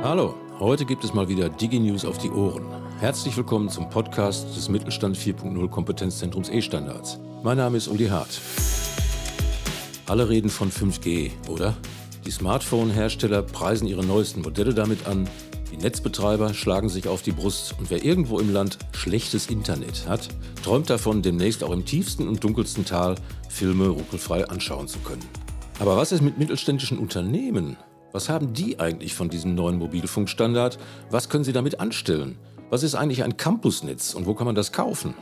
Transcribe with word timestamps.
Hallo, 0.00 0.36
heute 0.60 0.84
gibt 0.84 1.02
es 1.02 1.12
mal 1.12 1.28
wieder 1.28 1.48
DigiNews 1.48 2.04
auf 2.04 2.18
die 2.18 2.30
Ohren. 2.30 2.64
Herzlich 3.00 3.36
willkommen 3.36 3.68
zum 3.68 3.90
Podcast 3.90 4.56
des 4.56 4.68
Mittelstand 4.68 5.18
4.0 5.18 5.68
Kompetenzzentrums 5.68 6.50
E-Standards. 6.50 7.18
Mein 7.42 7.56
Name 7.56 7.76
ist 7.76 7.88
Uli 7.88 8.06
Hart. 8.06 8.40
Alle 10.06 10.28
reden 10.28 10.50
von 10.50 10.70
5G, 10.70 11.32
oder? 11.48 11.76
Die 12.24 12.30
Smartphone-Hersteller 12.30 13.42
preisen 13.42 13.88
ihre 13.88 14.04
neuesten 14.04 14.42
Modelle 14.42 14.72
damit 14.72 15.04
an. 15.08 15.28
Die 15.72 15.76
Netzbetreiber 15.78 16.54
schlagen 16.54 16.88
sich 16.88 17.08
auf 17.08 17.22
die 17.22 17.32
Brust 17.32 17.74
und 17.80 17.90
wer 17.90 18.04
irgendwo 18.04 18.38
im 18.38 18.52
Land 18.52 18.78
schlechtes 18.92 19.48
Internet 19.48 20.06
hat, 20.08 20.28
träumt 20.62 20.88
davon, 20.90 21.22
demnächst 21.22 21.64
auch 21.64 21.72
im 21.72 21.84
tiefsten 21.84 22.28
und 22.28 22.44
dunkelsten 22.44 22.84
Tal 22.84 23.16
Filme 23.48 23.88
ruckelfrei 23.88 24.48
anschauen 24.48 24.86
zu 24.86 25.00
können. 25.00 25.24
Aber 25.80 25.96
was 25.96 26.12
ist 26.12 26.22
mit 26.22 26.38
mittelständischen 26.38 26.98
Unternehmen? 26.98 27.76
Was 28.12 28.30
haben 28.30 28.54
die 28.54 28.80
eigentlich 28.80 29.14
von 29.14 29.28
diesem 29.28 29.54
neuen 29.54 29.76
Mobilfunkstandard? 29.76 30.78
Was 31.10 31.28
können 31.28 31.44
sie 31.44 31.52
damit 31.52 31.78
anstellen? 31.78 32.38
Was 32.70 32.82
ist 32.82 32.94
eigentlich 32.94 33.22
ein 33.22 33.36
Campusnetz 33.36 34.14
und 34.14 34.24
wo 34.24 34.34
kann 34.34 34.46
man 34.46 34.54
das 34.54 34.72
kaufen? 34.72 35.14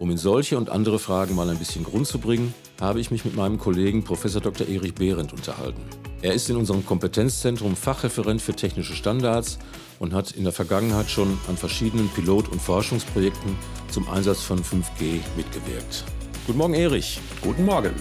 Um 0.00 0.10
in 0.10 0.16
solche 0.16 0.58
und 0.58 0.68
andere 0.68 0.98
Fragen 0.98 1.36
mal 1.36 1.48
ein 1.48 1.58
bisschen 1.58 1.84
Grund 1.84 2.08
zu 2.08 2.18
bringen, 2.18 2.52
habe 2.80 2.98
ich 2.98 3.12
mich 3.12 3.24
mit 3.24 3.36
meinem 3.36 3.58
Kollegen 3.58 4.02
Prof. 4.02 4.24
Dr. 4.24 4.66
Erich 4.66 4.94
Behrendt 4.94 5.32
unterhalten. 5.32 5.82
Er 6.20 6.34
ist 6.34 6.50
in 6.50 6.56
unserem 6.56 6.84
Kompetenzzentrum 6.84 7.76
Fachreferent 7.76 8.42
für 8.42 8.54
technische 8.54 8.94
Standards 8.94 9.60
und 10.00 10.12
hat 10.12 10.32
in 10.32 10.42
der 10.42 10.52
Vergangenheit 10.52 11.08
schon 11.08 11.38
an 11.48 11.56
verschiedenen 11.56 12.08
Pilot- 12.08 12.48
und 12.48 12.60
Forschungsprojekten 12.60 13.56
zum 13.88 14.08
Einsatz 14.10 14.42
von 14.42 14.58
5G 14.58 15.20
mitgewirkt. 15.36 16.04
Guten 16.46 16.58
Morgen, 16.58 16.74
Erich. 16.74 17.20
Guten 17.40 17.64
Morgen. 17.64 17.94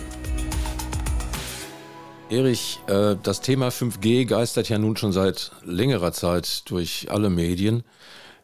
Erich, 2.32 2.80
äh, 2.88 3.18
das 3.22 3.42
Thema 3.42 3.68
5G 3.72 4.26
geistert 4.26 4.70
ja 4.70 4.78
nun 4.78 4.96
schon 4.96 5.12
seit 5.12 5.52
längerer 5.66 6.14
Zeit 6.14 6.64
durch 6.70 7.08
alle 7.12 7.30
Medien. 7.30 7.84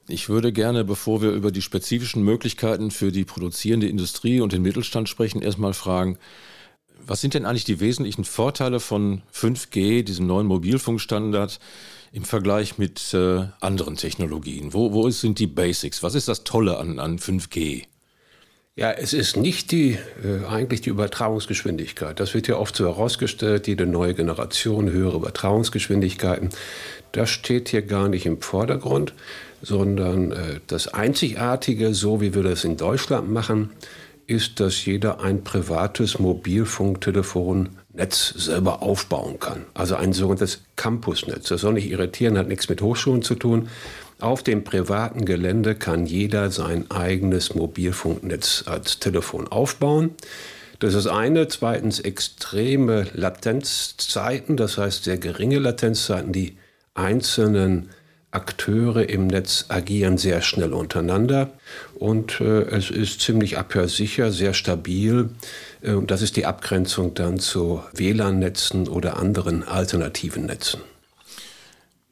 Ich 0.10 0.28
würde 0.28 0.52
gerne, 0.52 0.84
bevor 0.84 1.22
wir 1.22 1.32
über 1.32 1.52
die 1.52 1.62
spezifischen 1.62 2.22
Möglichkeiten 2.22 2.92
für 2.92 3.14
die 3.14 3.24
produzierende 3.24 3.88
Industrie 3.88 4.42
und 4.42 4.52
den 4.52 4.62
Mittelstand 4.62 5.08
sprechen, 5.08 5.42
erstmal 5.42 5.74
fragen, 5.74 6.18
was 7.00 7.22
sind 7.22 7.34
denn 7.34 7.46
eigentlich 7.46 7.64
die 7.64 7.80
wesentlichen 7.80 8.26
Vorteile 8.26 8.82
von 8.82 9.22
5G, 9.34 10.04
diesem 10.04 10.28
neuen 10.28 10.48
Mobilfunkstandard, 10.48 11.58
im 12.12 12.26
Vergleich 12.26 12.78
mit 12.78 13.14
äh, 13.14 13.48
anderen 13.62 13.96
Technologien? 13.96 14.74
Wo, 14.74 14.92
wo 14.92 15.10
sind 15.12 15.40
die 15.40 15.48
Basics? 15.48 16.04
Was 16.04 16.14
ist 16.14 16.28
das 16.28 16.44
Tolle 16.44 16.78
an, 16.78 17.00
an 17.00 17.20
5G? 17.20 17.86
Ja, 18.78 18.92
es 18.92 19.14
ist 19.14 19.38
nicht 19.38 19.72
die, 19.72 19.98
äh, 20.24 20.46
eigentlich 20.48 20.82
die 20.82 20.92
Übertragungsgeschwindigkeit. 20.92 22.20
Das 22.20 22.36
wird 22.36 22.48
ja 22.48 22.58
oft 22.58 22.76
so 22.76 22.86
herausgestellt, 22.86 23.66
jede 23.66 23.88
neue 23.88 24.14
Generation, 24.14 24.92
höhere 24.92 25.18
Übertragungsgeschwindigkeiten. 25.18 26.50
Das 27.12 27.32
steht 27.32 27.70
hier 27.70 27.82
gar 27.82 28.08
nicht 28.08 28.28
im 28.28 28.40
Vordergrund, 28.40 29.14
sondern 29.64 30.32
äh, 30.32 30.60
das 30.68 30.90
Einzigartige, 30.90 31.96
so 31.96 32.22
wie 32.22 32.36
wir 32.36 32.44
das 32.44 32.66
in 32.66 32.78
Deutschland 32.78 33.32
machen, 33.32 33.72
ist, 34.28 34.60
dass 34.60 34.86
jeder 34.86 35.22
ein 35.22 35.44
privates 35.44 36.20
Mobilfunktelefonnetz 36.20 38.30
selber 38.36 38.84
aufbauen 38.84 39.40
kann. 39.40 39.66
Also 39.74 39.96
ein 39.96 40.14
sogenanntes 40.14 40.62
Campusnetz. 40.76 41.48
Das 41.48 41.62
soll 41.62 41.74
nicht 41.74 41.90
irritieren, 41.90 42.38
hat 42.38 42.48
nichts 42.48 42.70
mit 42.70 42.84
Hochschulen 42.84 43.24
zu 43.24 43.34
tun. 43.34 43.70
Auf 44.20 44.42
dem 44.42 44.64
privaten 44.64 45.26
Gelände 45.26 45.76
kann 45.76 46.08
jeder 46.08 46.50
sein 46.50 46.90
eigenes 46.90 47.54
Mobilfunknetz 47.54 48.64
als 48.66 49.00
Telefon 49.00 49.48
aufbauen. 49.48 50.16
Das 50.80 50.96
ist 50.96 51.08
eine. 51.08 51.48
Zweitens 51.48 52.00
extreme 52.00 53.08
Latenzzeiten, 53.14 54.58
das 54.58 54.78
heißt 54.78 55.04
sehr 55.04 55.18
geringe 55.18 55.60
Latenzzeiten. 55.60 56.34
Die 56.34 56.58
einzelnen 56.96 57.90
Akteure 58.32 59.08
im 59.08 59.28
Netz 59.28 59.66
agieren 59.70 60.18
sehr 60.18 60.42
schnell 60.42 60.74
untereinander 60.74 61.52
und 61.96 62.42
äh, 62.42 62.64
es 62.64 62.92
ist 62.92 63.22
ziemlich 63.22 63.58
abhörsicher, 63.58 64.32
sehr 64.32 64.54
stabil. 64.54 65.30
Äh, 65.82 65.94
das 66.06 66.22
ist 66.22 66.36
die 66.36 66.46
Abgrenzung 66.46 67.14
dann 67.14 67.40
zu 67.40 67.82
WLAN-Netzen 67.94 68.88
oder 68.88 69.18
anderen 69.18 69.64
alternativen 69.64 70.46
Netzen. 70.46 70.82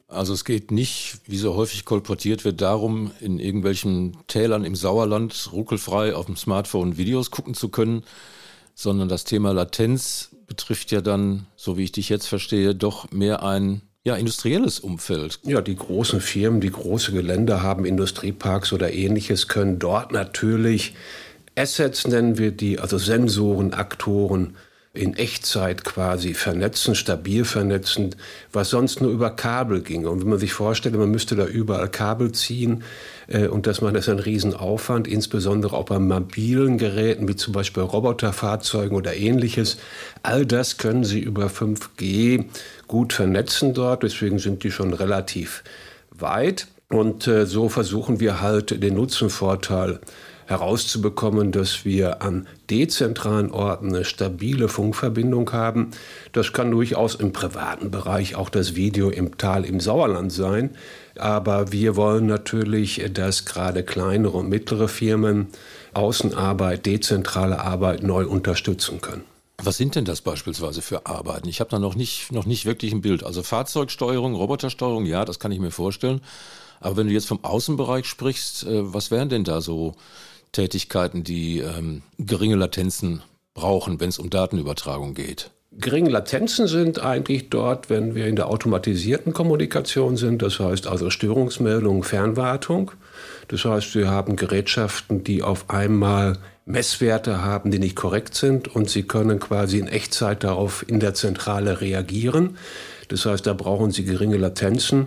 Also 0.08 0.34
es 0.34 0.44
geht 0.44 0.70
nicht, 0.70 1.18
wie 1.26 1.36
so 1.36 1.56
häufig 1.56 1.84
kolportiert 1.84 2.44
wird, 2.44 2.60
darum, 2.60 3.10
in 3.20 3.40
irgendwelchen 3.40 4.16
Tälern 4.28 4.64
im 4.64 4.76
Sauerland 4.76 5.50
ruckelfrei 5.52 6.14
auf 6.14 6.26
dem 6.26 6.36
Smartphone 6.36 6.96
Videos 6.96 7.32
gucken 7.32 7.54
zu 7.54 7.70
können, 7.70 8.04
sondern 8.74 9.08
das 9.08 9.24
Thema 9.24 9.52
Latenz 9.52 10.30
betrifft 10.46 10.92
ja 10.92 11.00
dann, 11.00 11.46
so 11.56 11.76
wie 11.76 11.84
ich 11.84 11.92
dich 11.92 12.08
jetzt 12.08 12.26
verstehe, 12.26 12.74
doch 12.74 13.10
mehr 13.10 13.42
ein 13.42 13.82
ja, 14.04 14.14
industrielles 14.14 14.78
Umfeld. 14.78 15.40
Ja, 15.42 15.60
die 15.60 15.74
großen 15.74 16.20
Firmen, 16.20 16.60
die 16.60 16.70
große 16.70 17.10
Gelände 17.10 17.62
haben, 17.62 17.84
Industrieparks 17.84 18.72
oder 18.72 18.92
ähnliches, 18.92 19.48
können 19.48 19.80
dort 19.80 20.12
natürlich 20.12 20.94
Assets 21.56 22.06
nennen 22.06 22.38
wir 22.38 22.52
die, 22.52 22.78
also 22.78 22.98
Sensoren, 22.98 23.72
Aktoren, 23.72 24.56
in 24.96 25.14
Echtzeit 25.14 25.84
quasi 25.84 26.34
vernetzen, 26.34 26.94
stabil 26.94 27.44
vernetzen, 27.44 28.14
was 28.52 28.70
sonst 28.70 29.00
nur 29.00 29.10
über 29.10 29.30
Kabel 29.30 29.82
ging. 29.82 30.06
Und 30.06 30.22
wenn 30.22 30.28
man 30.28 30.38
sich 30.38 30.52
vorstellt, 30.52 30.96
man 30.96 31.10
müsste 31.10 31.36
da 31.36 31.46
überall 31.46 31.88
Kabel 31.88 32.32
ziehen 32.32 32.82
äh, 33.28 33.46
und 33.46 33.66
das 33.66 33.80
macht 33.80 33.94
das 33.94 34.08
ein 34.08 34.18
Riesenaufwand, 34.18 35.06
insbesondere 35.06 35.76
auch 35.76 35.84
bei 35.84 35.98
mobilen 35.98 36.78
Geräten 36.78 37.28
wie 37.28 37.36
zum 37.36 37.52
Beispiel 37.52 37.82
Roboterfahrzeugen 37.82 38.96
oder 38.96 39.14
ähnliches. 39.14 39.78
All 40.22 40.46
das 40.46 40.78
können 40.78 41.04
Sie 41.04 41.20
über 41.20 41.46
5G 41.46 42.44
gut 42.88 43.12
vernetzen 43.12 43.74
dort, 43.74 44.02
deswegen 44.02 44.38
sind 44.38 44.64
die 44.64 44.70
schon 44.70 44.92
relativ 44.92 45.62
weit. 46.10 46.68
Und 46.88 47.26
äh, 47.26 47.46
so 47.46 47.68
versuchen 47.68 48.20
wir 48.20 48.40
halt 48.40 48.82
den 48.82 48.94
Nutzenvorteil 48.94 50.00
herauszubekommen, 50.46 51.52
dass 51.52 51.84
wir 51.84 52.22
an 52.22 52.46
dezentralen 52.70 53.50
Orten 53.50 53.88
eine 53.88 54.04
stabile 54.04 54.68
Funkverbindung 54.68 55.52
haben. 55.52 55.90
Das 56.32 56.52
kann 56.52 56.70
durchaus 56.70 57.14
im 57.14 57.32
privaten 57.32 57.90
Bereich 57.90 58.36
auch 58.36 58.48
das 58.48 58.74
Video 58.74 59.10
im 59.10 59.38
Tal 59.38 59.64
im 59.64 59.80
Sauerland 59.80 60.32
sein. 60.32 60.70
Aber 61.18 61.72
wir 61.72 61.96
wollen 61.96 62.26
natürlich, 62.26 63.02
dass 63.12 63.44
gerade 63.44 63.82
kleinere 63.82 64.38
und 64.38 64.48
mittlere 64.48 64.88
Firmen 64.88 65.48
Außenarbeit, 65.94 66.86
dezentrale 66.86 67.60
Arbeit 67.60 68.02
neu 68.02 68.26
unterstützen 68.26 69.00
können. 69.00 69.24
Was 69.62 69.78
sind 69.78 69.94
denn 69.94 70.04
das 70.04 70.20
beispielsweise 70.20 70.82
für 70.82 71.06
Arbeiten? 71.06 71.48
Ich 71.48 71.60
habe 71.60 71.70
da 71.70 71.78
noch 71.78 71.94
nicht, 71.94 72.30
noch 72.30 72.44
nicht 72.44 72.66
wirklich 72.66 72.92
ein 72.92 73.00
Bild. 73.00 73.24
Also 73.24 73.42
Fahrzeugsteuerung, 73.42 74.34
Robotersteuerung, 74.34 75.06
ja, 75.06 75.24
das 75.24 75.38
kann 75.38 75.52
ich 75.52 75.58
mir 75.58 75.70
vorstellen. 75.70 76.20
Aber 76.80 76.98
wenn 76.98 77.06
du 77.06 77.14
jetzt 77.14 77.26
vom 77.26 77.42
Außenbereich 77.42 78.06
sprichst, 78.06 78.64
äh, 78.64 78.92
was 78.92 79.10
wären 79.10 79.30
denn 79.30 79.44
da 79.44 79.62
so 79.62 79.94
Tätigkeiten, 80.52 81.24
die 81.24 81.58
ähm, 81.58 82.02
geringe 82.18 82.56
Latenzen 82.56 83.22
brauchen, 83.54 84.00
wenn 84.00 84.08
es 84.08 84.18
um 84.18 84.30
Datenübertragung 84.30 85.14
geht? 85.14 85.50
Geringe 85.78 86.08
Latenzen 86.08 86.68
sind 86.68 87.02
eigentlich 87.02 87.50
dort, 87.50 87.90
wenn 87.90 88.14
wir 88.14 88.26
in 88.26 88.36
der 88.36 88.48
automatisierten 88.48 89.34
Kommunikation 89.34 90.16
sind, 90.16 90.40
das 90.40 90.58
heißt 90.58 90.86
also 90.86 91.10
Störungsmeldungen, 91.10 92.02
Fernwartung. 92.02 92.92
Das 93.48 93.64
heißt, 93.64 93.94
wir 93.94 94.08
haben 94.10 94.36
Gerätschaften, 94.36 95.22
die 95.22 95.42
auf 95.42 95.68
einmal 95.68 96.38
Messwerte 96.64 97.42
haben, 97.42 97.70
die 97.70 97.78
nicht 97.78 97.94
korrekt 97.94 98.34
sind 98.34 98.74
und 98.74 98.88
sie 98.88 99.02
können 99.02 99.38
quasi 99.38 99.78
in 99.78 99.86
Echtzeit 99.86 100.44
darauf 100.44 100.84
in 100.88 100.98
der 100.98 101.14
Zentrale 101.14 101.80
reagieren. 101.80 102.56
Das 103.08 103.24
heißt, 103.24 103.46
da 103.46 103.52
brauchen 103.52 103.90
Sie 103.90 104.04
geringe 104.04 104.36
Latenzen 104.36 105.06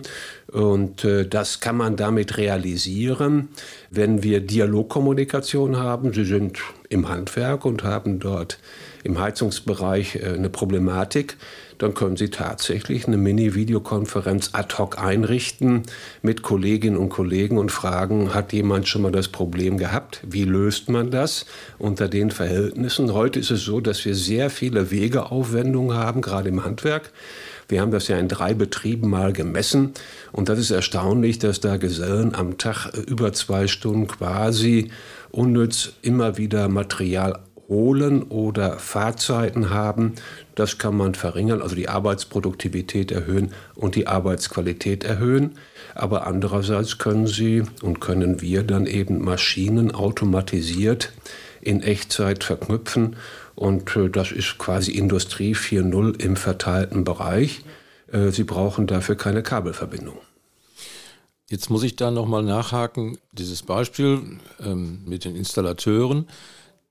und 0.50 1.04
äh, 1.04 1.26
das 1.26 1.60
kann 1.60 1.76
man 1.76 1.96
damit 1.96 2.36
realisieren, 2.36 3.48
wenn 3.90 4.22
wir 4.22 4.40
Dialogkommunikation 4.40 5.76
haben. 5.76 6.12
Sie 6.12 6.24
sind 6.24 6.58
im 6.88 7.08
Handwerk 7.08 7.64
und 7.64 7.84
haben 7.84 8.18
dort 8.18 8.58
im 9.04 9.18
Heizungsbereich 9.18 10.16
äh, 10.16 10.34
eine 10.34 10.50
Problematik, 10.50 11.36
dann 11.80 11.94
können 11.94 12.16
Sie 12.16 12.28
tatsächlich 12.28 13.06
eine 13.06 13.16
Mini-Videokonferenz 13.16 14.50
ad 14.52 14.76
hoc 14.76 14.98
einrichten 14.98 15.84
mit 16.20 16.42
Kolleginnen 16.42 16.98
und 16.98 17.08
Kollegen 17.08 17.56
und 17.56 17.72
fragen, 17.72 18.34
hat 18.34 18.52
jemand 18.52 18.86
schon 18.86 19.00
mal 19.00 19.12
das 19.12 19.28
Problem 19.28 19.78
gehabt? 19.78 20.20
Wie 20.28 20.44
löst 20.44 20.90
man 20.90 21.10
das 21.10 21.46
unter 21.78 22.08
den 22.08 22.30
Verhältnissen? 22.30 23.14
Heute 23.14 23.40
ist 23.40 23.50
es 23.50 23.62
so, 23.62 23.80
dass 23.80 24.04
wir 24.04 24.14
sehr 24.14 24.50
viele 24.50 24.90
Wegeaufwendungen 24.90 25.96
haben, 25.96 26.20
gerade 26.20 26.50
im 26.50 26.64
Handwerk. 26.64 27.12
Wir 27.70 27.80
haben 27.80 27.90
das 27.90 28.08
ja 28.08 28.18
in 28.18 28.28
drei 28.28 28.54
Betrieben 28.54 29.08
mal 29.08 29.32
gemessen 29.32 29.92
und 30.32 30.48
das 30.48 30.58
ist 30.58 30.70
erstaunlich, 30.70 31.38
dass 31.38 31.60
da 31.60 31.76
Gesellen 31.76 32.34
am 32.34 32.58
Tag 32.58 32.92
über 33.06 33.32
zwei 33.32 33.66
Stunden 33.66 34.06
quasi 34.06 34.90
unnütz 35.30 35.92
immer 36.02 36.36
wieder 36.36 36.68
Material 36.68 37.38
holen 37.68 38.24
oder 38.24 38.78
Fahrzeiten 38.78 39.70
haben. 39.70 40.14
Das 40.56 40.76
kann 40.76 40.96
man 40.96 41.14
verringern, 41.14 41.62
also 41.62 41.76
die 41.76 41.88
Arbeitsproduktivität 41.88 43.12
erhöhen 43.12 43.52
und 43.76 43.94
die 43.94 44.08
Arbeitsqualität 44.08 45.04
erhöhen. 45.04 45.52
Aber 45.94 46.26
andererseits 46.26 46.98
können 46.98 47.28
Sie 47.28 47.62
und 47.80 48.00
können 48.00 48.40
wir 48.40 48.64
dann 48.64 48.86
eben 48.86 49.22
Maschinen 49.22 49.92
automatisiert 49.92 51.12
in 51.60 51.82
Echtzeit 51.82 52.44
verknüpfen 52.44 53.16
und 53.54 53.94
äh, 53.96 54.08
das 54.08 54.32
ist 54.32 54.58
quasi 54.58 54.92
Industrie 54.92 55.54
4.0 55.54 56.20
im 56.20 56.36
verteilten 56.36 57.04
Bereich. 57.04 57.62
Äh, 58.12 58.30
Sie 58.30 58.44
brauchen 58.44 58.86
dafür 58.86 59.16
keine 59.16 59.42
Kabelverbindung. 59.42 60.18
Jetzt 61.48 61.68
muss 61.68 61.82
ich 61.82 61.96
da 61.96 62.10
nochmal 62.10 62.44
nachhaken. 62.44 63.18
Dieses 63.32 63.62
Beispiel 63.62 64.38
ähm, 64.60 65.02
mit 65.04 65.24
den 65.24 65.34
Installateuren, 65.34 66.28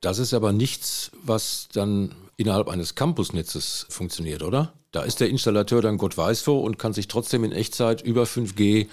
das 0.02 0.20
ist 0.20 0.34
aber 0.34 0.52
nichts, 0.52 1.12
was 1.24 1.70
dann 1.74 2.14
innerhalb 2.36 2.70
eines 2.70 2.96
Campusnetzes 2.96 3.86
funktioniert, 3.90 4.44
oder? 4.44 4.74
Da 4.92 5.04
ist 5.04 5.20
der 5.20 5.30
Installateur 5.30 5.82
dann 5.82 5.98
Gott 5.98 6.18
weiß 6.18 6.48
wo 6.48 6.60
und 6.60 6.80
kann 6.80 6.94
sich 6.94 7.08
trotzdem 7.08 7.44
in 7.44 7.52
Echtzeit 7.52 8.02
über 8.02 8.24
5G 8.24 8.88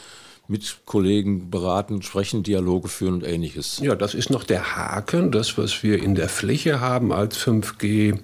mit 0.48 0.78
Kollegen 0.84 1.50
beraten, 1.50 2.02
sprechen, 2.02 2.42
Dialoge 2.42 2.88
führen 2.88 3.14
und 3.14 3.26
ähnliches. 3.26 3.80
Ja, 3.82 3.94
das 3.94 4.14
ist 4.14 4.30
noch 4.30 4.44
der 4.44 4.76
Haken. 4.76 5.32
Das, 5.32 5.58
was 5.58 5.82
wir 5.82 6.02
in 6.02 6.14
der 6.14 6.28
Fläche 6.28 6.80
haben 6.80 7.12
als 7.12 7.38
5G, 7.38 8.18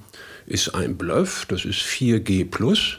ist 0.46 0.74
ein 0.74 0.96
Bluff. 0.96 1.46
Das 1.48 1.64
ist 1.64 1.80
4G 1.80 2.48
plus. 2.48 2.98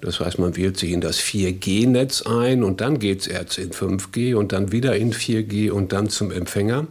Das 0.00 0.20
heißt, 0.20 0.38
man 0.38 0.56
wählt 0.56 0.76
sich 0.76 0.92
in 0.92 1.00
das 1.00 1.20
4G-Netz 1.20 2.22
ein 2.22 2.62
und 2.62 2.80
dann 2.80 2.98
geht 2.98 3.22
es 3.22 3.26
erst 3.26 3.58
in 3.58 3.70
5G 3.70 4.34
und 4.34 4.52
dann 4.52 4.72
wieder 4.72 4.96
in 4.96 5.12
4G 5.12 5.70
und 5.70 5.92
dann 5.92 6.08
zum 6.08 6.30
Empfänger. 6.30 6.86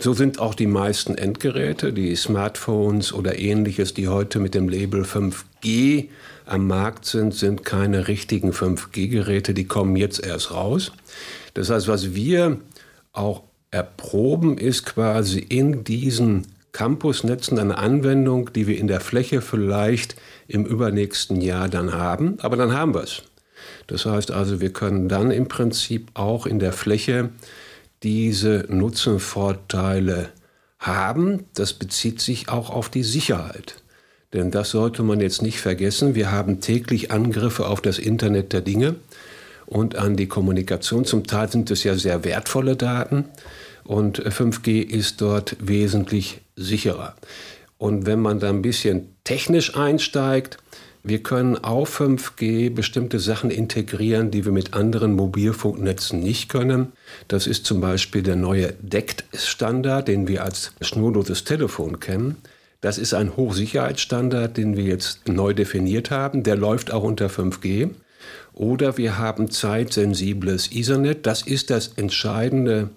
So 0.00 0.12
sind 0.12 0.38
auch 0.38 0.54
die 0.54 0.68
meisten 0.68 1.16
Endgeräte, 1.16 1.92
die 1.92 2.14
Smartphones 2.14 3.12
oder 3.12 3.38
ähnliches, 3.38 3.94
die 3.94 4.06
heute 4.06 4.38
mit 4.38 4.54
dem 4.54 4.68
Label 4.68 5.02
5G 5.02 6.08
am 6.48 6.66
Markt 6.66 7.04
sind, 7.04 7.34
sind 7.34 7.64
keine 7.64 8.08
richtigen 8.08 8.52
5G-Geräte, 8.52 9.54
die 9.54 9.66
kommen 9.66 9.96
jetzt 9.96 10.24
erst 10.24 10.52
raus. 10.52 10.92
Das 11.54 11.70
heißt, 11.70 11.88
was 11.88 12.14
wir 12.14 12.58
auch 13.12 13.42
erproben, 13.70 14.58
ist 14.58 14.86
quasi 14.86 15.40
in 15.40 15.84
diesen 15.84 16.46
Campusnetzen 16.72 17.58
eine 17.58 17.78
Anwendung, 17.78 18.52
die 18.52 18.66
wir 18.66 18.78
in 18.78 18.86
der 18.86 19.00
Fläche 19.00 19.40
vielleicht 19.40 20.16
im 20.46 20.64
übernächsten 20.64 21.40
Jahr 21.40 21.68
dann 21.68 21.92
haben, 21.92 22.38
aber 22.40 22.56
dann 22.56 22.72
haben 22.72 22.94
wir 22.94 23.02
es. 23.02 23.22
Das 23.86 24.06
heißt 24.06 24.30
also, 24.30 24.60
wir 24.60 24.72
können 24.72 25.08
dann 25.08 25.30
im 25.30 25.48
Prinzip 25.48 26.10
auch 26.14 26.46
in 26.46 26.58
der 26.58 26.72
Fläche 26.72 27.30
diese 28.02 28.66
Nutzenvorteile 28.68 30.28
haben. 30.78 31.44
Das 31.54 31.72
bezieht 31.72 32.20
sich 32.20 32.48
auch 32.48 32.70
auf 32.70 32.88
die 32.88 33.02
Sicherheit. 33.02 33.82
Denn 34.32 34.50
das 34.50 34.70
sollte 34.70 35.02
man 35.02 35.20
jetzt 35.20 35.42
nicht 35.42 35.60
vergessen. 35.60 36.14
Wir 36.14 36.30
haben 36.30 36.60
täglich 36.60 37.10
Angriffe 37.10 37.66
auf 37.66 37.80
das 37.80 37.98
Internet 37.98 38.52
der 38.52 38.60
Dinge 38.60 38.96
und 39.66 39.96
an 39.96 40.16
die 40.16 40.28
Kommunikation. 40.28 41.04
Zum 41.04 41.26
Teil 41.26 41.50
sind 41.50 41.70
es 41.70 41.84
ja 41.84 41.94
sehr 41.94 42.24
wertvolle 42.24 42.76
Daten 42.76 43.24
und 43.84 44.20
5G 44.20 44.82
ist 44.82 45.20
dort 45.20 45.56
wesentlich 45.60 46.42
sicherer. 46.56 47.14
Und 47.78 48.06
wenn 48.06 48.20
man 48.20 48.40
da 48.40 48.50
ein 48.50 48.62
bisschen 48.62 49.14
technisch 49.24 49.76
einsteigt, 49.76 50.58
wir 51.04 51.22
können 51.22 51.56
auf 51.56 52.00
5G 52.00 52.74
bestimmte 52.74 53.20
Sachen 53.20 53.50
integrieren, 53.50 54.30
die 54.30 54.44
wir 54.44 54.52
mit 54.52 54.74
anderen 54.74 55.14
Mobilfunknetzen 55.14 56.20
nicht 56.20 56.50
können. 56.50 56.92
Das 57.28 57.46
ist 57.46 57.64
zum 57.64 57.80
Beispiel 57.80 58.22
der 58.22 58.36
neue 58.36 58.74
DECT-Standard, 58.82 60.08
den 60.08 60.28
wir 60.28 60.44
als 60.44 60.72
schnurloses 60.82 61.44
Telefon 61.44 62.00
kennen. 62.00 62.36
Das 62.80 62.98
ist 62.98 63.12
ein 63.12 63.36
Hochsicherheitsstandard, 63.36 64.56
den 64.56 64.76
wir 64.76 64.84
jetzt 64.84 65.28
neu 65.28 65.52
definiert 65.52 66.10
haben. 66.10 66.42
Der 66.44 66.56
läuft 66.56 66.92
auch 66.92 67.02
unter 67.02 67.26
5G. 67.26 67.90
Oder 68.52 68.96
wir 68.98 69.18
haben 69.18 69.50
zeitsensibles 69.50 70.70
Ethernet. 70.72 71.26
Das 71.26 71.42
ist 71.42 71.70
das 71.70 71.88
entscheidende 71.96 72.90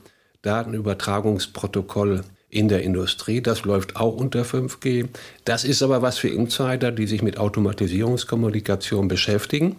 Datenübertragungsprotokoll 0.43 2.21
in 2.51 2.67
der 2.67 2.83
Industrie. 2.83 3.41
Das 3.41 3.63
läuft 3.63 3.95
auch 3.95 4.15
unter 4.15 4.43
5G. 4.43 5.07
Das 5.45 5.63
ist 5.63 5.81
aber 5.81 6.01
was 6.01 6.17
für 6.17 6.27
Insider, 6.27 6.91
die 6.91 7.07
sich 7.07 7.21
mit 7.21 7.37
Automatisierungskommunikation 7.37 9.07
beschäftigen. 9.07 9.77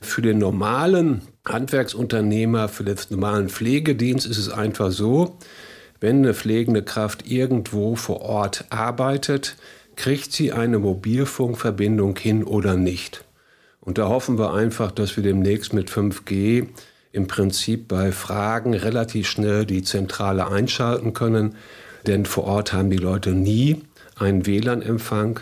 Für 0.00 0.22
den 0.22 0.38
normalen 0.38 1.22
Handwerksunternehmer, 1.46 2.68
für 2.68 2.84
den 2.84 2.96
normalen 3.10 3.48
Pflegedienst 3.48 4.26
ist 4.26 4.38
es 4.38 4.48
einfach 4.48 4.92
so, 4.92 5.36
wenn 6.02 6.18
eine 6.18 6.34
pflegende 6.34 6.82
Kraft 6.82 7.30
irgendwo 7.30 7.94
vor 7.94 8.22
Ort 8.22 8.64
arbeitet, 8.70 9.56
kriegt 9.94 10.32
sie 10.32 10.52
eine 10.52 10.80
Mobilfunkverbindung 10.80 12.16
hin 12.16 12.42
oder 12.42 12.76
nicht. 12.76 13.24
Und 13.80 13.98
da 13.98 14.08
hoffen 14.08 14.36
wir 14.36 14.52
einfach, 14.52 14.90
dass 14.90 15.16
wir 15.16 15.22
demnächst 15.22 15.72
mit 15.72 15.90
5G 15.90 16.66
im 17.12 17.26
Prinzip 17.28 17.86
bei 17.86 18.10
Fragen 18.10 18.74
relativ 18.74 19.28
schnell 19.28 19.64
die 19.64 19.82
Zentrale 19.82 20.48
einschalten 20.48 21.12
können, 21.12 21.54
denn 22.06 22.26
vor 22.26 22.44
Ort 22.44 22.72
haben 22.72 22.90
die 22.90 22.96
Leute 22.96 23.30
nie 23.30 23.82
einen 24.16 24.44
WLAN-Empfang 24.44 25.40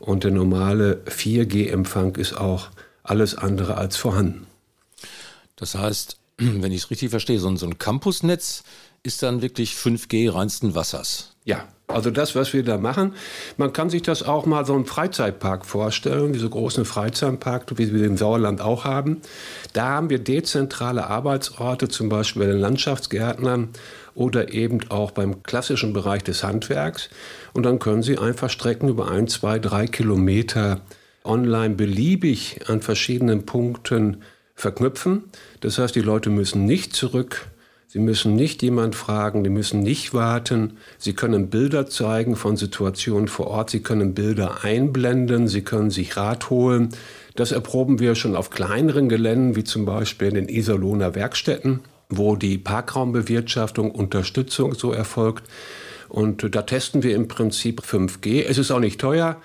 und 0.00 0.24
der 0.24 0.32
normale 0.32 1.02
4G-Empfang 1.06 2.16
ist 2.16 2.32
auch 2.32 2.70
alles 3.04 3.36
andere 3.36 3.76
als 3.76 3.96
vorhanden. 3.96 4.46
Das 5.54 5.76
heißt, 5.76 6.19
wenn 6.62 6.72
ich 6.72 6.84
es 6.84 6.90
richtig 6.90 7.10
verstehe, 7.10 7.38
so 7.38 7.48
ein, 7.48 7.78
Campusnetz 7.78 8.64
ist 9.02 9.22
dann 9.22 9.42
wirklich 9.42 9.72
5G 9.72 10.32
reinsten 10.34 10.74
Wassers. 10.74 11.34
Ja, 11.44 11.64
also 11.88 12.10
das, 12.10 12.34
was 12.34 12.52
wir 12.52 12.62
da 12.62 12.78
machen, 12.78 13.14
man 13.56 13.72
kann 13.72 13.90
sich 13.90 14.02
das 14.02 14.22
auch 14.22 14.46
mal 14.46 14.64
so 14.66 14.74
einen 14.74 14.84
Freizeitpark 14.84 15.64
vorstellen, 15.64 16.32
diese 16.32 16.48
großen 16.48 16.84
Freizeitpark, 16.84 17.66
wie 17.76 17.92
wir 17.92 18.06
im 18.06 18.16
Sauerland 18.16 18.60
auch 18.60 18.84
haben. 18.84 19.22
Da 19.72 19.88
haben 19.88 20.10
wir 20.10 20.18
dezentrale 20.18 21.06
Arbeitsorte, 21.06 21.88
zum 21.88 22.08
Beispiel 22.08 22.42
bei 22.42 22.52
den 22.52 22.60
Landschaftsgärtnern 22.60 23.70
oder 24.14 24.52
eben 24.52 24.80
auch 24.90 25.12
beim 25.12 25.42
klassischen 25.42 25.92
Bereich 25.92 26.22
des 26.22 26.44
Handwerks. 26.44 27.08
Und 27.54 27.64
dann 27.64 27.78
können 27.78 28.02
Sie 28.02 28.18
einfach 28.18 28.50
Strecken 28.50 28.88
über 28.88 29.10
ein, 29.10 29.26
zwei, 29.28 29.58
drei 29.58 29.86
Kilometer 29.86 30.82
online 31.24 31.74
beliebig 31.74 32.60
an 32.68 32.82
verschiedenen 32.82 33.46
Punkten 33.46 34.22
verknüpfen. 34.60 35.24
Das 35.60 35.78
heißt, 35.78 35.94
die 35.94 36.00
Leute 36.00 36.30
müssen 36.30 36.64
nicht 36.66 36.94
zurück 36.94 37.50
Sie 37.92 37.98
müssen 37.98 38.36
nicht 38.36 38.62
jemand 38.62 38.94
fragen, 38.94 39.42
die 39.42 39.50
müssen 39.50 39.80
nicht 39.80 40.14
warten. 40.14 40.74
Sie 40.96 41.12
können 41.12 41.50
Bilder 41.50 41.88
zeigen 41.88 42.36
von 42.36 42.56
Situationen 42.56 43.26
vor 43.26 43.48
Ort. 43.48 43.70
Sie 43.70 43.80
können 43.80 44.14
Bilder 44.14 44.62
einblenden. 44.62 45.48
Sie 45.48 45.62
können 45.62 45.90
sich 45.90 46.16
Rat 46.16 46.50
holen. 46.50 46.90
Das 47.34 47.50
erproben 47.50 47.98
wir 47.98 48.14
schon 48.14 48.36
auf 48.36 48.50
kleineren 48.50 49.08
Geländen, 49.08 49.56
wie 49.56 49.64
zum 49.64 49.86
Beispiel 49.86 50.28
in 50.28 50.34
den 50.36 50.48
Iserlohner 50.48 51.16
Werkstätten, 51.16 51.80
wo 52.08 52.36
die 52.36 52.58
Parkraumbewirtschaftung, 52.58 53.90
Unterstützung 53.90 54.74
so 54.74 54.92
erfolgt. 54.92 55.42
Und 56.08 56.54
da 56.54 56.62
testen 56.62 57.02
wir 57.02 57.16
im 57.16 57.26
Prinzip 57.26 57.80
5G. 57.80 58.44
Es 58.44 58.58
ist 58.58 58.70
auch 58.70 58.78
nicht 58.78 59.00
teuer. 59.00 59.36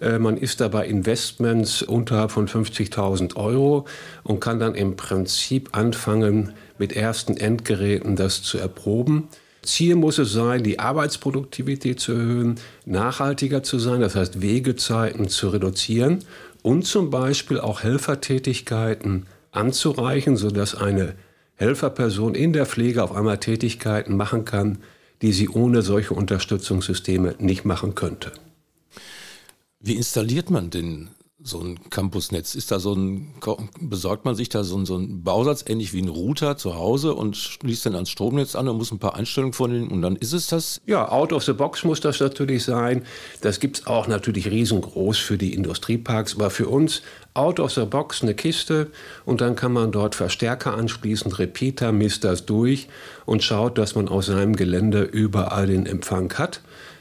Äh, 0.00 0.18
man 0.18 0.36
ist 0.36 0.60
dabei 0.60 0.86
Investments 0.86 1.82
unterhalb 1.82 2.30
von 2.30 2.48
50.000 2.48 3.36
Euro 3.36 3.86
und 4.22 4.40
kann 4.40 4.58
dann 4.58 4.74
im 4.74 4.96
Prinzip 4.96 5.70
anfangen, 5.76 6.52
mit 6.78 6.94
ersten 6.94 7.36
Endgeräten 7.36 8.16
das 8.16 8.42
zu 8.42 8.58
erproben. 8.58 9.28
Ziel 9.62 9.94
muss 9.94 10.18
es 10.18 10.32
sein, 10.32 10.62
die 10.62 10.78
Arbeitsproduktivität 10.78 12.00
zu 12.00 12.12
erhöhen, 12.12 12.54
nachhaltiger 12.86 13.62
zu 13.62 13.78
sein, 13.78 14.00
das 14.00 14.16
heißt 14.16 14.40
Wegezeiten 14.40 15.28
zu 15.28 15.50
reduzieren 15.50 16.20
und 16.62 16.86
zum 16.86 17.10
Beispiel 17.10 17.60
auch 17.60 17.82
Helfertätigkeiten 17.82 19.26
anzureichen, 19.52 20.36
sodass 20.36 20.74
eine 20.74 21.14
Helferperson 21.56 22.34
in 22.34 22.54
der 22.54 22.64
Pflege 22.64 23.02
auf 23.02 23.14
einmal 23.14 23.38
Tätigkeiten 23.38 24.16
machen 24.16 24.46
kann, 24.46 24.78
die 25.20 25.32
sie 25.32 25.50
ohne 25.50 25.82
solche 25.82 26.14
Unterstützungssysteme 26.14 27.34
nicht 27.38 27.66
machen 27.66 27.94
könnte. 27.94 28.32
Wie 29.82 29.96
installiert 29.96 30.50
man 30.50 30.68
denn 30.68 31.08
so 31.42 31.58
ein 31.58 31.88
Campusnetz? 31.88 32.54
Ist 32.54 32.70
da 32.70 32.78
so 32.78 32.92
ein, 32.92 33.32
besorgt 33.80 34.26
man 34.26 34.34
sich 34.34 34.50
da 34.50 34.62
so 34.62 34.76
ein, 34.76 34.84
so 34.84 34.94
ein 34.98 35.22
Bausatz, 35.22 35.64
ähnlich 35.66 35.94
wie 35.94 36.02
ein 36.02 36.10
Router 36.10 36.58
zu 36.58 36.74
Hause 36.74 37.14
und 37.14 37.34
schließt 37.34 37.86
dann 37.86 37.94
ans 37.94 38.10
Stromnetz 38.10 38.56
an 38.56 38.68
und 38.68 38.76
muss 38.76 38.92
ein 38.92 38.98
paar 38.98 39.14
Einstellungen 39.14 39.54
vornehmen 39.54 39.88
und 39.88 40.02
dann 40.02 40.16
ist 40.16 40.34
es 40.34 40.48
das? 40.48 40.82
Ja, 40.84 41.10
out 41.10 41.32
of 41.32 41.42
the 41.44 41.54
box 41.54 41.82
muss 41.82 42.02
das 42.02 42.20
natürlich 42.20 42.62
sein. 42.62 43.04
Das 43.40 43.58
gibt 43.58 43.78
es 43.78 43.86
auch 43.86 44.06
natürlich 44.06 44.50
riesengroß 44.50 45.16
für 45.16 45.38
die 45.38 45.54
Industrieparks, 45.54 46.34
aber 46.34 46.50
für 46.50 46.68
uns 46.68 47.00
out 47.32 47.58
of 47.58 47.72
the 47.72 47.86
box 47.86 48.22
eine 48.22 48.34
Kiste 48.34 48.88
und 49.24 49.40
dann 49.40 49.56
kann 49.56 49.72
man 49.72 49.92
dort 49.92 50.14
Verstärker 50.14 50.74
anschließen, 50.74 51.32
Repeater, 51.32 51.90
misst 51.90 52.24
das 52.24 52.44
durch 52.44 52.88
und 53.24 53.42
schaut, 53.42 53.78
dass 53.78 53.94
man 53.94 54.08
aus 54.08 54.26
seinem 54.26 54.56
Gelände 54.56 55.04
überall 55.04 55.68
den 55.68 55.86
Empfang 55.86 56.30
hat. 56.34 56.60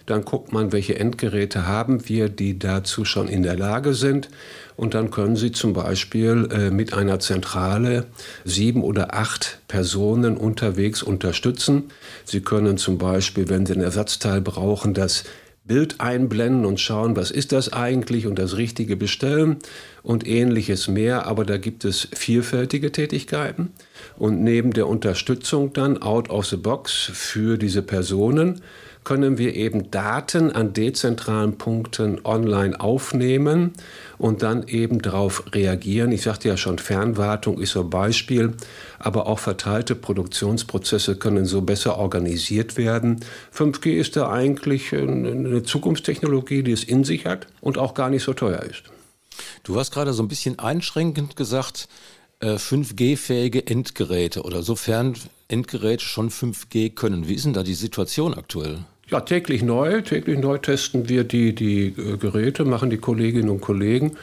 Dann 0.10 0.26
guckt 0.26 0.52
man, 0.52 0.72
welche 0.72 0.98
Endgeräte 0.98 1.68
haben 1.68 2.10
wir, 2.10 2.30
die 2.30 2.58
dazu 2.58 3.06
schon 3.06 3.28
in 3.28 3.44
der 3.44 3.56
Lage 3.56 3.94
sind. 3.94 4.30
Und 4.76 4.96
dann 4.96 5.12
können 5.12 5.36
Sie 5.36 5.52
zum 5.52 5.74
Beispiel 5.74 6.50
äh, 6.52 6.72
mit 6.72 6.94
einer 6.94 7.20
Zentrale 7.20 8.08
sieben 8.44 8.82
oder 8.82 9.14
acht 9.14 9.60
Personen 9.68 10.36
unterwegs 10.36 11.04
unterstützen. 11.04 11.90
Sie 12.26 12.42
können 12.42 12.78
zum 12.78 12.98
Beispiel, 12.98 13.50
wenn 13.50 13.68
Sie 13.68 13.74
ein 13.74 13.82
Ersatzteil 13.82 14.42
brauchen, 14.42 14.96
das 14.96 15.26
Bild 15.64 16.02
einblenden 16.02 16.66
und 16.66 16.80
schauen, 16.80 17.16
was 17.16 17.30
ist 17.30 17.52
das 17.52 17.72
eigentlich 17.72 18.26
und 18.26 18.40
das 18.40 18.58
Richtige 18.58 18.96
bestellen 18.96 19.58
und 20.02 20.26
ähnliches 20.26 20.88
mehr. 20.88 21.28
Aber 21.28 21.46
da 21.46 21.58
gibt 21.58 21.86
es 21.86 22.08
vielfältige 22.16 22.92
Tätigkeiten. 22.92 23.74
Und 24.18 24.42
neben 24.42 24.74
der 24.74 24.88
Unterstützung 24.88 25.72
dann 25.72 26.02
out 26.02 26.32
of 26.32 26.48
the 26.48 26.58
box 26.58 27.12
für 27.14 27.60
diese 27.60 27.84
Personen 27.84 28.62
können 29.10 29.40
wir 29.40 29.56
eben 29.56 29.90
Daten 29.90 30.52
an 30.52 30.72
dezentralen 30.72 31.58
Punkten 31.58 32.24
online 32.26 32.80
aufnehmen 32.80 33.74
und 34.20 34.44
dann 34.44 34.68
eben 34.68 35.02
darauf 35.02 35.46
reagieren. 35.52 36.12
Ich 36.12 36.22
sagte 36.22 36.48
ja 36.48 36.58
schon, 36.58 36.78
Fernwartung 36.78 37.60
ist 37.60 37.72
so 37.72 37.82
ein 37.82 37.90
Beispiel, 37.90 38.54
aber 39.00 39.26
auch 39.26 39.40
verteilte 39.40 39.96
Produktionsprozesse 39.96 41.16
können 41.16 41.46
so 41.46 41.62
besser 41.62 41.98
organisiert 41.98 42.78
werden. 42.78 43.22
5G 43.52 43.94
ist 43.94 44.16
da 44.16 44.30
eigentlich 44.30 44.94
eine 44.94 45.64
Zukunftstechnologie, 45.64 46.62
die 46.62 46.74
es 46.74 46.84
in 46.84 47.04
sich 47.04 47.26
hat 47.26 47.48
und 47.62 47.80
auch 47.80 47.96
gar 47.96 48.12
nicht 48.12 48.22
so 48.22 48.34
teuer 48.34 48.62
ist. 48.62 48.84
Du 49.64 49.80
hast 49.80 49.90
gerade 49.90 50.14
so 50.14 50.22
ein 50.22 50.28
bisschen 50.28 50.60
einschränkend 50.60 51.36
gesagt, 51.36 51.90
5G-fähige 52.44 53.66
äh, 53.66 53.72
Endgeräte 53.72 54.44
oder 54.44 54.62
sofern 54.62 55.16
Endgeräte 55.48 56.06
schon 56.06 56.30
5G 56.30 56.94
können. 56.94 57.28
Wie 57.28 57.34
ist 57.34 57.46
denn 57.46 57.54
da 57.54 57.64
die 57.64 57.74
Situation 57.74 58.36
aktuell? 58.36 58.86
Ja, 59.12 59.22
täglich 59.22 59.64
neu. 59.64 60.02
Täglich 60.02 60.38
neu 60.38 60.60
testen 60.60 61.10
wir 61.10 61.24
die, 61.24 61.56
die 61.56 61.88
äh, 61.88 62.18
Geräte, 62.18 62.64
machen 62.64 62.92
die 62.92 62.98
Kolleginnen 62.98 63.50
und 63.50 63.60
Kollegen. 63.60 64.18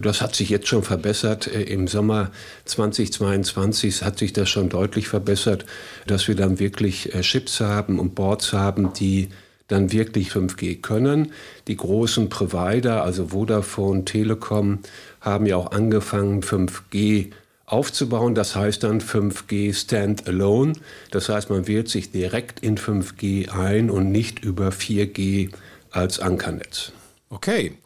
Das 0.00 0.20
hat 0.20 0.34
sich 0.34 0.50
jetzt 0.50 0.66
schon 0.66 0.82
verbessert. 0.82 1.46
Äh, 1.46 1.62
Im 1.62 1.86
Sommer 1.86 2.32
2022 2.64 4.02
hat 4.02 4.18
sich 4.18 4.32
das 4.32 4.48
schon 4.48 4.68
deutlich 4.68 5.06
verbessert, 5.06 5.64
dass 6.08 6.26
wir 6.26 6.34
dann 6.34 6.58
wirklich 6.58 7.10
Chips 7.20 7.60
haben 7.60 8.00
und 8.00 8.16
Boards 8.16 8.52
haben, 8.52 8.92
die 8.92 9.28
dann 9.68 9.92
wirklich 9.92 10.30
5G 10.30 10.82
können. 10.82 11.32
Die 11.68 11.76
großen 11.76 12.28
Provider, 12.28 13.04
also 13.04 13.28
Vodafone, 13.28 14.04
Telekom, 14.04 14.80
haben 15.20 15.46
ja 15.46 15.56
auch 15.56 15.70
angefangen, 15.70 16.42
5G 16.42 17.30
aufzubauen. 17.66 18.34
Das 18.34 18.56
heißt 18.56 18.82
dann 18.82 19.00
5G 19.00 19.74
Standalone. 19.74 20.74
Das 21.10 21.28
heißt, 21.28 21.50
man 21.50 21.66
wählt 21.66 21.88
sich 21.88 22.10
direkt 22.10 22.60
in 22.60 22.76
5G 22.76 23.50
ein 23.50 23.90
und 23.90 24.10
nicht 24.10 24.44
über 24.44 24.68
4G 24.68 25.50
als 25.90 26.20
Ankernetz. 26.20 26.92
Okay. 27.30 27.78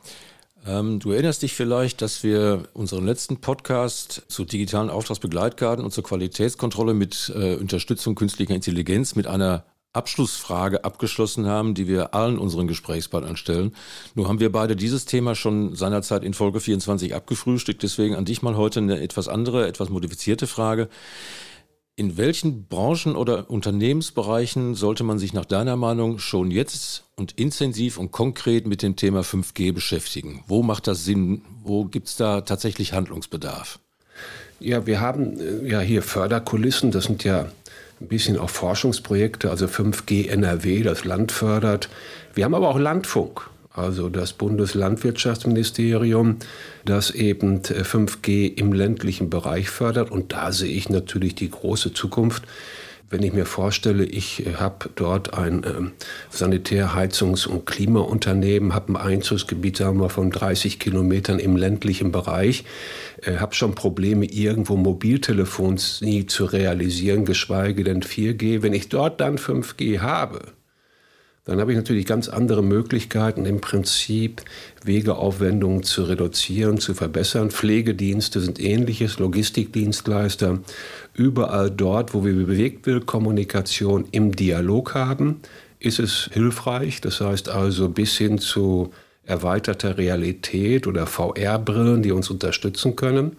Ähm, 0.66 0.98
du 0.98 1.12
erinnerst 1.12 1.42
dich 1.42 1.54
vielleicht, 1.54 2.02
dass 2.02 2.22
wir 2.22 2.64
unseren 2.74 3.06
letzten 3.06 3.40
Podcast 3.40 4.22
zu 4.28 4.44
digitalen 4.44 4.90
Auftragsbegleitkarten 4.90 5.84
und 5.84 5.92
zur 5.92 6.04
Qualitätskontrolle 6.04 6.94
mit 6.94 7.32
äh, 7.34 7.54
Unterstützung 7.54 8.14
künstlicher 8.14 8.54
Intelligenz 8.54 9.14
mit 9.14 9.26
einer 9.26 9.64
Abschlussfrage 9.98 10.84
abgeschlossen 10.84 11.46
haben, 11.46 11.74
die 11.74 11.88
wir 11.88 12.14
allen 12.14 12.38
unseren 12.38 12.68
Gesprächspartnern 12.68 13.36
stellen. 13.36 13.74
Nur 14.14 14.28
haben 14.28 14.38
wir 14.38 14.52
beide 14.52 14.76
dieses 14.76 15.06
Thema 15.06 15.34
schon 15.34 15.74
seinerzeit 15.74 16.22
in 16.22 16.34
Folge 16.34 16.60
24 16.60 17.16
abgefrühstückt. 17.16 17.82
Deswegen 17.82 18.14
an 18.14 18.24
dich 18.24 18.40
mal 18.42 18.56
heute 18.56 18.78
eine 18.78 19.00
etwas 19.00 19.26
andere, 19.26 19.66
etwas 19.66 19.88
modifizierte 19.88 20.46
Frage. 20.46 20.88
In 21.96 22.16
welchen 22.16 22.68
Branchen 22.68 23.16
oder 23.16 23.50
Unternehmensbereichen 23.50 24.76
sollte 24.76 25.02
man 25.02 25.18
sich 25.18 25.32
nach 25.32 25.44
deiner 25.44 25.74
Meinung 25.74 26.20
schon 26.20 26.52
jetzt 26.52 27.02
und 27.16 27.32
intensiv 27.32 27.98
und 27.98 28.12
konkret 28.12 28.68
mit 28.68 28.82
dem 28.82 28.94
Thema 28.94 29.22
5G 29.22 29.72
beschäftigen? 29.72 30.44
Wo 30.46 30.62
macht 30.62 30.86
das 30.86 31.04
Sinn? 31.04 31.42
Wo 31.64 31.86
gibt 31.86 32.06
es 32.06 32.14
da 32.14 32.42
tatsächlich 32.42 32.92
Handlungsbedarf? 32.92 33.80
Ja, 34.60 34.86
wir 34.86 35.00
haben 35.00 35.40
äh, 35.40 35.68
ja 35.68 35.80
hier 35.80 36.02
Förderkulissen. 36.02 36.92
Das 36.92 37.04
sind 37.04 37.24
ja 37.24 37.50
ein 38.00 38.08
bisschen 38.08 38.38
auch 38.38 38.50
Forschungsprojekte, 38.50 39.50
also 39.50 39.66
5G 39.66 40.28
NRW, 40.28 40.82
das 40.82 41.04
Land 41.04 41.32
fördert. 41.32 41.88
Wir 42.34 42.44
haben 42.44 42.54
aber 42.54 42.68
auch 42.68 42.78
Landfunk, 42.78 43.48
also 43.72 44.08
das 44.08 44.32
Bundeslandwirtschaftsministerium, 44.32 46.36
das 46.84 47.10
eben 47.10 47.62
5G 47.62 48.56
im 48.56 48.72
ländlichen 48.72 49.30
Bereich 49.30 49.70
fördert. 49.70 50.10
Und 50.10 50.32
da 50.32 50.52
sehe 50.52 50.70
ich 50.70 50.88
natürlich 50.88 51.34
die 51.34 51.50
große 51.50 51.92
Zukunft. 51.92 52.44
Wenn 53.10 53.22
ich 53.22 53.32
mir 53.32 53.46
vorstelle, 53.46 54.04
ich 54.04 54.44
habe 54.58 54.90
dort 54.94 55.32
ein 55.32 55.64
ähm, 55.64 55.92
Sanitärheizungs- 56.30 57.48
und 57.48 57.64
Klimaunternehmen, 57.64 58.74
habe 58.74 58.92
ein 58.92 58.96
Einzugsgebiet 58.96 59.78
sagen 59.78 59.98
wir, 59.98 60.10
von 60.10 60.30
30 60.30 60.78
Kilometern 60.78 61.38
im 61.38 61.56
ländlichen 61.56 62.12
Bereich, 62.12 62.64
äh, 63.22 63.36
habe 63.36 63.54
schon 63.54 63.74
Probleme, 63.74 64.26
irgendwo 64.26 64.76
Mobiltelefons 64.76 66.02
nie 66.02 66.26
zu 66.26 66.44
realisieren, 66.44 67.24
geschweige 67.24 67.82
denn 67.82 68.02
4G. 68.02 68.60
Wenn 68.60 68.74
ich 68.74 68.90
dort 68.90 69.22
dann 69.22 69.38
5G 69.38 70.00
habe, 70.00 70.40
dann 71.48 71.60
habe 71.60 71.72
ich 71.72 71.78
natürlich 71.78 72.04
ganz 72.04 72.28
andere 72.28 72.62
Möglichkeiten, 72.62 73.46
im 73.46 73.62
Prinzip 73.62 74.42
Wegeaufwendungen 74.84 75.82
zu 75.82 76.04
reduzieren, 76.04 76.76
zu 76.76 76.92
verbessern. 76.92 77.50
Pflegedienste 77.50 78.40
sind 78.40 78.60
ähnliches, 78.60 79.18
Logistikdienstleister. 79.18 80.58
Überall 81.14 81.70
dort, 81.70 82.12
wo 82.12 82.22
wir 82.22 82.34
Bewegtbildkommunikation 82.34 84.08
im 84.10 84.36
Dialog 84.36 84.94
haben, 84.94 85.40
ist 85.80 86.00
es 86.00 86.28
hilfreich. 86.32 87.00
Das 87.00 87.22
heißt 87.22 87.48
also 87.48 87.88
bis 87.88 88.18
hin 88.18 88.38
zu 88.38 88.90
erweiterter 89.24 89.96
Realität 89.96 90.86
oder 90.86 91.06
VR-Brillen, 91.06 92.02
die 92.02 92.12
uns 92.12 92.28
unterstützen 92.28 92.94
können. 92.94 93.36